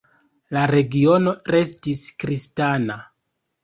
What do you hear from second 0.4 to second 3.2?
La regiono restis kristana.